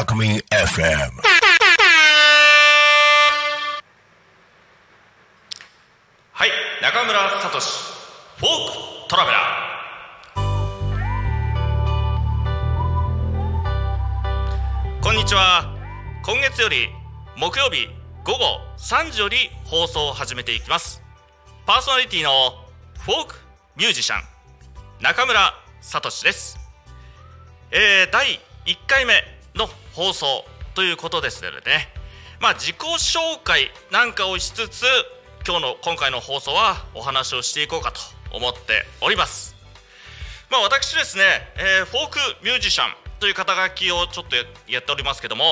[0.00, 0.40] タクミン FM
[6.32, 7.60] はい中村聡
[8.38, 8.50] フォー
[9.04, 15.76] クトラベラーこんにちは
[16.24, 16.88] 今月より
[17.36, 17.86] 木曜日
[18.24, 21.02] 午後3時より放送を始めていきます。
[21.66, 22.30] パーソナリティの
[23.00, 23.34] フォーク
[23.76, 24.22] ミュージシャン
[25.02, 26.58] 中村聡です。
[27.70, 29.12] えー、第1回目
[29.54, 29.68] の
[30.00, 31.88] 放送ということですのでね。
[32.40, 34.86] まあ自己紹介なんかをしつつ
[35.46, 38.00] 今日の今回の放送はお話をしていこうかと
[38.34, 39.54] 思っております。
[40.50, 41.24] まあ私ですね、
[41.58, 44.36] えー、フォークミュージシャンという肩書きをちょっと
[44.72, 45.44] やっておりますけども、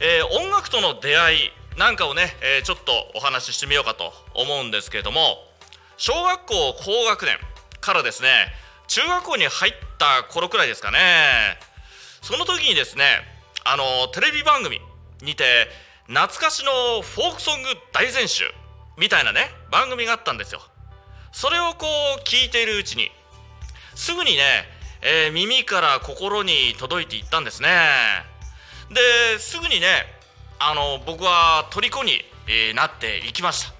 [0.00, 1.38] えー、音楽との出会い
[1.78, 5.38] なんかをね、えー、ちょっとお話ししてみようかと思うんですけれども
[5.96, 7.38] 小学校高学年
[7.80, 8.28] からですね
[8.88, 10.98] 中学校に入った頃くらいですかね。
[12.20, 13.35] その時にですね
[13.68, 14.80] あのテレビ番組
[15.22, 15.66] にて
[16.06, 18.44] 懐かしのフォークソング大全集
[18.96, 20.60] みたいなね番組があったんですよ。
[21.32, 23.10] それをこう聞いているうちに
[23.96, 24.42] すぐにね、
[25.02, 27.68] えー、耳から心に届いていったんですね。
[28.88, 30.06] ですぐにね
[30.60, 33.74] あの僕は虜に、えー、なっていきました。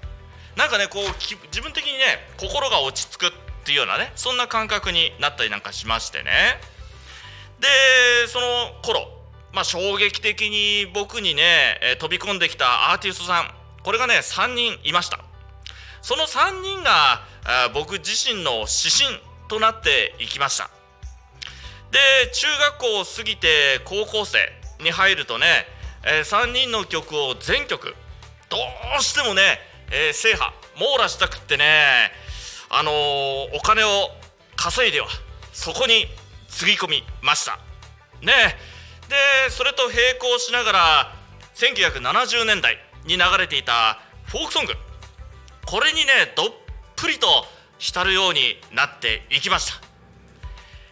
[0.57, 1.03] なんかねこう
[1.47, 3.31] 自分的にね心が落ち着くっ
[3.63, 6.59] ていうようなねそんな感覚になったりなんかしましてね。
[7.61, 9.16] でその頃
[9.53, 13.51] まあ衝撃的に僕にね、え、飛び込んできたアーティストさん
[13.83, 15.19] これがね3人いました。
[16.01, 17.21] その3人が
[17.73, 20.69] 僕自身の指針となっていきました。
[21.91, 21.99] で
[22.33, 24.39] 中学校を過ぎて高校生
[24.83, 25.65] に入るとね、
[26.05, 27.95] え、3人の曲を全曲
[28.49, 28.57] ど
[28.99, 29.41] うしてもね、
[29.91, 32.11] え、制覇網羅したくってね
[32.69, 34.09] あのー、お金を
[34.55, 35.07] 稼いでは
[35.53, 36.07] そこに
[36.49, 37.57] つぎ込みました。
[38.21, 38.76] ねえ
[39.09, 41.13] でそれと並行しながら
[41.55, 44.73] 1970年代に流れていたフォークソング。
[45.65, 46.45] これにねどっ
[46.95, 47.27] ぷりと
[47.77, 49.81] 浸るようになっていきました、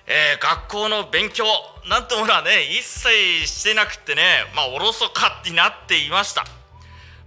[0.05, 1.45] えー、学校の勉強
[1.89, 4.21] なんてものはね一切してなくてね
[4.55, 6.45] まあおろそかになっていました。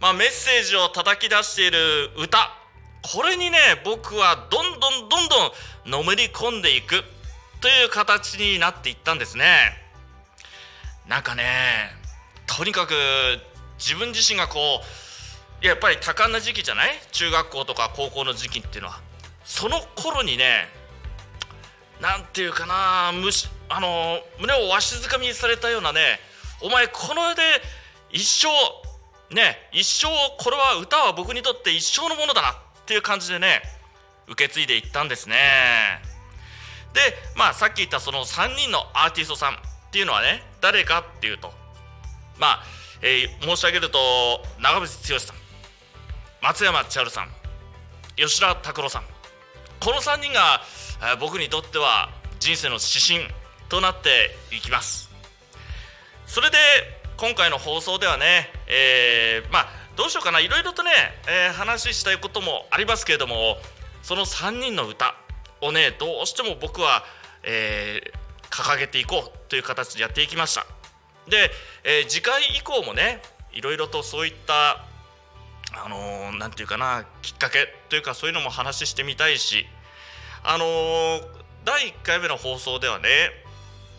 [0.01, 2.39] まあ、メッセージを叩き出している歌。
[3.03, 7.03] これにね僕はどんどんどんどんのめり込んでいく
[7.61, 9.88] という形になっていったんですね。
[11.09, 11.45] なんかね
[12.47, 12.93] とにかく
[13.79, 14.59] 自分自身がこ
[15.63, 16.91] うやっぱり多感な時期じゃない？
[17.13, 19.01] 中学校とか高校の時期っていうのは。
[19.45, 20.69] その頃にね
[22.01, 26.21] なんていうかなむしあの胸をわしづかみにされたようなね
[26.61, 27.43] お前この世で
[28.11, 30.07] 一生ね一生
[30.39, 32.55] これは歌は僕にとって一生のものだなっ
[32.85, 33.63] ていう感じでね
[34.29, 35.35] 受け継いでいったんですね。
[36.93, 37.01] で
[37.37, 39.59] まあさっき言ったその3人のアーティストさん。
[39.89, 41.53] っていうのはね誰かっていうと
[42.39, 42.63] まあ、
[43.03, 43.99] えー、申し上げると
[44.61, 45.37] 長渕剛さん
[46.43, 47.29] 松山千春さん
[48.17, 49.03] 吉田拓郎さん
[49.81, 50.61] この3人が
[51.21, 52.11] 僕にとっては
[52.41, 53.33] 人生の指針
[53.69, 55.09] となっていきます。
[56.27, 56.57] それで
[57.17, 59.67] 今回の放送ではね、えー、まあ
[59.97, 60.41] どうしようかな。
[60.41, 60.91] いろいろとね、
[61.29, 63.57] えー、話したいこともありますけれども
[64.03, 65.15] その3人の歌
[65.61, 67.05] をねどうしても僕は、
[67.43, 70.67] えー、掲げていこうという形でやっていきました。
[71.29, 71.51] で、
[71.85, 73.21] えー、次回以降もね
[73.53, 74.85] いろいろとそういった
[75.73, 79.67] あのー、ていうかなきっかけというかそういうのも話してみたいし
[80.43, 81.23] あのー、
[81.65, 83.09] 第1回目の放送ではね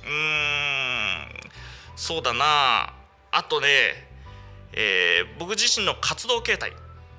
[0.03, 1.49] うーん
[1.95, 2.93] そうだな
[3.31, 3.67] あとね、
[4.73, 6.71] えー、僕自身の活動形態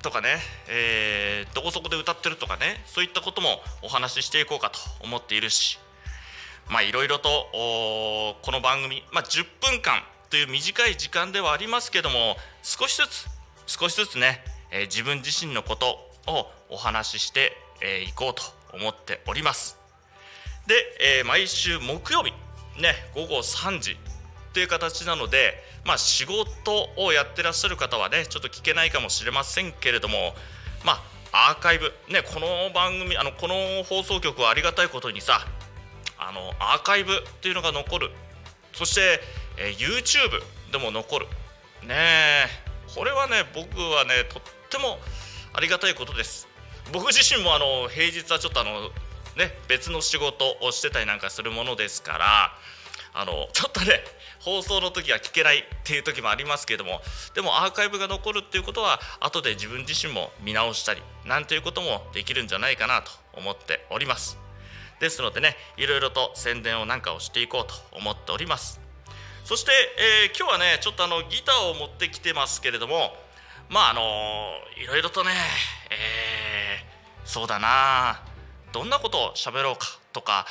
[0.03, 0.39] とかね、
[0.69, 5.79] えー、どこそこで歌ってるとかねそういったこともお話ししていこうかと思っているし
[6.79, 7.29] いろいろと
[8.43, 13.27] この番組、まあ、10分間という短い時間ではありますけども少しずつ
[13.67, 15.99] 少しずつね、えー、自分自身のこと
[16.29, 18.43] をお話ししてい、えー、こうと
[18.77, 19.77] 思っております。
[20.67, 20.75] で、
[21.19, 22.33] えー、毎週木曜日
[22.81, 23.97] ね午後3時
[24.53, 30.35] という形なのでまあ仕事をやってらっしゃる方はねちょっと聞けないかもしれませんけれども
[30.85, 31.03] ま
[31.33, 35.41] あアーカイブねこの番組あのこの放送局はありがたいことにさ
[36.21, 38.11] あのアーカイブっていうのが残る。
[38.73, 39.21] そして、
[39.57, 41.27] えー、YouTube でも残る。
[41.83, 42.47] ねえ。
[42.95, 44.99] これはね僕はねとっても
[45.53, 46.49] ありがたいことです。
[46.93, 48.91] 僕自身もあの平日はちょっとあの
[49.37, 52.53] ね別の仕事をしてたりなんかするものですから
[53.15, 54.01] あのちょっとね
[54.41, 57.01] 放送の時は聞けないっていう時もありますけれども
[57.35, 64.50] でもアーカイブが残るっていうことは後で自分自身も見直したりなんていうこともできるんじゃないかなと思っております。
[65.01, 68.81] ですのでねいろいろと宣伝をなんかをしていこうと思っております。
[69.45, 69.73] そして、
[70.29, 73.17] えー、今日はねちょっとあのギターを持ってきてますけれども
[73.69, 74.01] まああの
[74.81, 75.31] いろいろとね、
[75.91, 78.23] えー、そうだな
[78.73, 80.47] どんなことを喋ろうかとか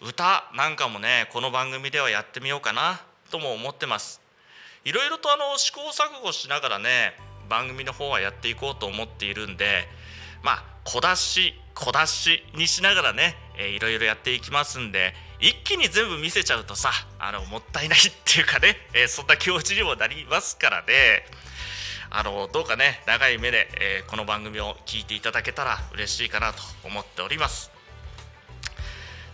[0.00, 3.00] 歌なんかもねこの番組ではやってみようかな
[3.30, 4.20] とも思ってます。
[4.84, 7.12] いろいろとあの試行錯誤しながらね
[7.48, 9.86] 番組の方はやっていこうと思っているんで
[10.42, 21.24] まあ小出し小出しにしながらね、えー、いろいろやっていきますんで一気に全部見せちゃうとさあのもったいないっていうかね、えー、そんな気持ちにもなりますからね。
[22.14, 27.70] あのどうかね長い目で、えー、この番組を聞いていただけたら嬉しいかなと思っております。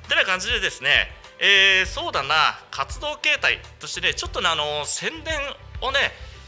[0.08, 5.34] てな感じでですね、えー、そうだな活動形態としてねちょっとねあの宣伝
[5.82, 5.98] をね、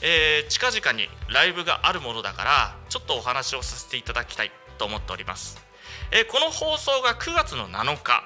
[0.03, 5.59] えー、近々にライブがあるものだからちょっとお話をさせていただきたいと思っております、
[6.13, 8.25] え、この放送が9月の7日、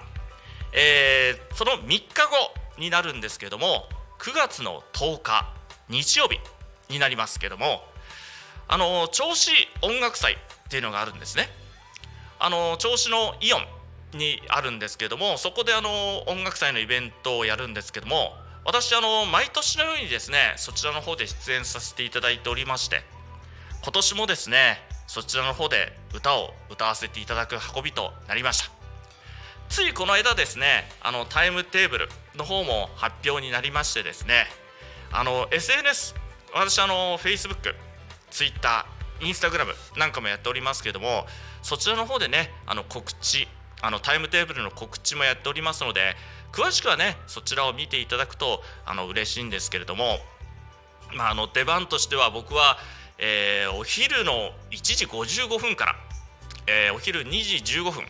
[0.73, 3.89] えー、その3日後になるんですけども
[4.19, 5.53] 9月の10日
[5.89, 6.41] 日曜日
[6.89, 7.85] になりますけども
[8.67, 9.51] あの銚子
[9.83, 10.37] 音楽祭っ
[10.69, 11.49] ていうのがあるんですね。
[12.39, 23.03] あの銚子のイオンにあるんですけどもそこであの音楽祭のイベントをやるんですけども私あの毎年のようにですねそちらの方で出演させていただいておりまして
[23.83, 28.75] 今年もですねそちらの方で歌を歌わせていただく運びとなりました。
[29.69, 34.47] ついこの間ですねあのタイムテーブルの方も発表になりましてですね
[35.11, 36.15] あの SNS
[36.55, 37.75] 私あの Facebook、
[38.31, 38.87] Twitter、
[39.21, 39.67] Instagram
[39.99, 41.25] なんかもやっておりますけども
[41.62, 43.49] そちらの方でねあの告知
[43.83, 46.15] あのタイムテーブルの告知もやっておりますので
[46.53, 50.19] 詳しくはねそちらを見ていただくとあの嬉しいんですけれども、
[51.17, 52.79] まあ、あの出番としては僕は、
[53.19, 55.96] えー、お昼の1時55分から、
[56.66, 57.31] えー、お昼2
[57.62, 58.05] 時15分。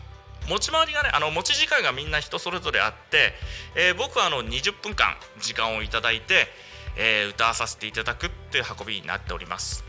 [0.47, 3.33] 持ち回りがねあの持ち時間がみんな人それぞれあって、
[3.75, 6.47] えー、僕はあの20分間時間をいただいて、
[6.97, 9.83] えー、歌わさせていただくっていう運びになっております、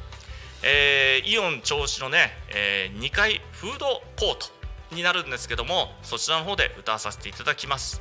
[0.62, 8.00] えー、イオン銚子のね、え2階フードコートになるんですけどもそちらの方で歌わさせていただきます。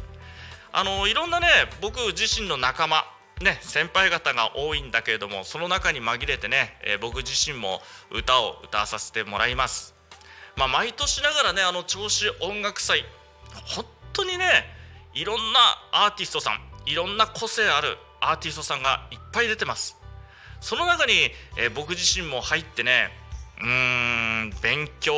[0.71, 1.47] あのいろんなね
[1.81, 3.05] 僕自身の仲間
[3.41, 9.93] ね、先輩方が多いんだけれどもその中に紛れてね、えー、僕自身も歌を歌わさせてもらいます、
[10.55, 13.03] まあ、毎年ながらねあの銚子音楽祭
[13.75, 14.45] 本当にね
[15.13, 15.59] いろんな
[15.91, 16.59] アーティストさん
[16.89, 19.97] いろんな個性あるアーティストさんがいっぱい出てます。
[20.61, 21.13] その中に、
[21.57, 23.09] えー、僕自身も入ってね
[23.61, 23.67] うー
[24.45, 25.13] ん勉強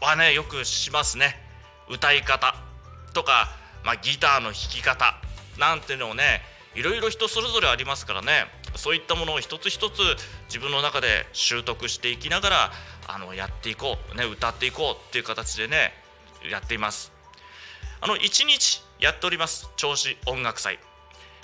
[0.00, 1.36] はねよくしますね。
[1.88, 2.54] 歌い方
[3.14, 3.48] とか、
[3.84, 5.14] まあ、ギターの弾き方
[5.58, 6.42] なんていうのをね
[6.76, 8.46] いろいろ人それぞれありますからね。
[8.74, 10.00] そういったものを一つ一つ
[10.48, 12.72] 自分の中で習得していきながら
[13.08, 15.94] あのやっていこう、ね、歌っていこうっていう形でね
[16.50, 17.10] やっています。
[18.02, 19.70] あの1日やっております。
[19.76, 20.78] 銚子音楽祭、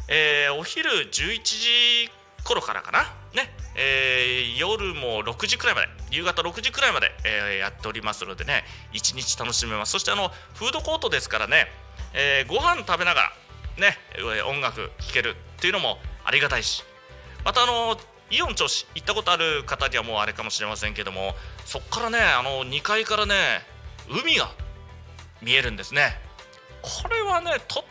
[0.09, 2.11] えー、お昼11時
[2.45, 3.05] 頃からかな。
[3.35, 3.51] ね。
[3.75, 9.93] えー、夜も6時くらいまで夕方6時くらいまで、えー、やっておりますのでね一日楽しめます。
[9.93, 11.69] そしてあのフードコートですからね、
[12.13, 13.33] えー、ご飯食べながら
[13.79, 13.97] ね
[14.49, 16.85] 音楽聴けるっていうのもありがたいし。
[17.45, 17.97] またあの
[18.31, 21.35] イオン銚子行ったことある方にはもうあれかもしれませんけども
[21.67, 23.35] そこからねあの2階からね
[24.09, 24.51] 海が
[25.43, 26.17] 見えるんですね。
[26.81, 27.85] これはねとっ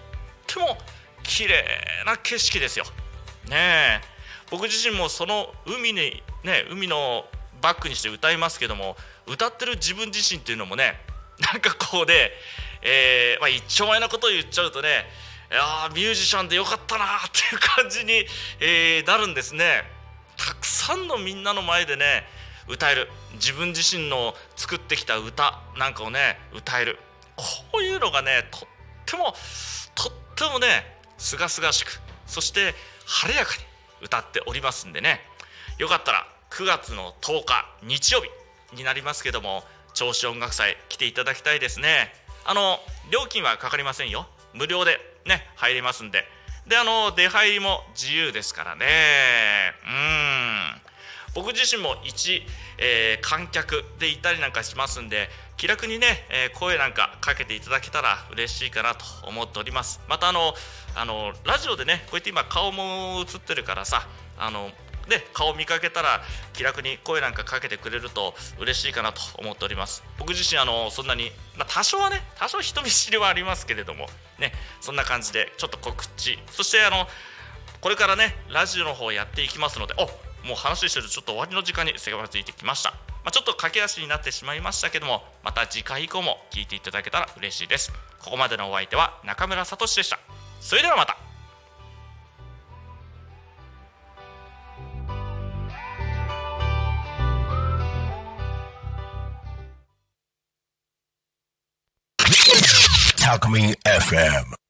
[0.47, 0.77] ても
[1.23, 1.63] 綺麗
[2.05, 2.85] な景色ですよ。
[3.49, 4.01] ねえ。
[4.49, 7.25] 僕自身もその海にね海の
[7.61, 8.95] バックにして歌いますけども
[9.27, 10.99] 歌ってる自分自身っていうのもね
[11.39, 12.31] なんかこうで、
[12.81, 15.05] えー、まあ、一丁前なことを言っちゃうとね
[15.51, 18.25] やミュージシャンでよかったなっていう感じに、
[18.61, 19.83] えー、なるんですね。
[20.37, 22.23] たくさんのみんなの前でね
[22.67, 23.09] 歌える。
[23.33, 26.97] 自分自身の作ってきた歌なんかをね歌える。
[27.35, 28.61] こういうのがねとっ
[29.05, 29.33] ても
[29.93, 30.85] とってもね
[31.17, 32.73] すがすがしくそして
[33.05, 33.63] 晴れやかに
[34.01, 35.19] 歌っておりますんでね。
[35.77, 38.29] よかったら9月の10日日曜日
[38.75, 42.13] になりますけども銚子音楽祭来ていただきたいですね。
[42.45, 42.79] あの
[43.11, 44.27] 料金はかかりませんよ。
[44.53, 46.25] 無料でね入れますんで。
[46.67, 48.85] であの出入りも自由ですからね。
[49.85, 49.89] う
[50.77, 50.81] ん。
[51.33, 52.43] 僕自身も一、
[52.77, 60.01] えー、観客でいたりなんかしますんで気楽にね、えー、声なんかかけていただけたら嬉しいかなと思っております。
[60.09, 60.53] またあの
[60.95, 64.71] あのラジオでねこうやって今顔も映ってるからさあの
[65.11, 66.21] で顔見かけたら
[66.53, 70.03] 気楽に声なんかかけてくれると嬉しいかなと思っております。
[70.17, 74.07] 僕自身あのそんなに、まあ、多少はね多少人見知りはありますけれども
[74.39, 76.39] ねそんな感じでちょっと告知。
[76.49, 77.05] そしてあの
[77.81, 80.05] これからねラジオの方やっていきますのでお
[80.47, 87.91] もう話してるとちょっと終わりの時間に迫りついてきました、まあ、ちょっと駆け足になってしまいましたけどもまた次回以降も聞いていただけたら嬉しいです。
[88.19, 90.19] ここまでのお相手は中村聡でした。
[90.59, 91.30] それではまた。
[103.31, 104.60] Alchemy FM.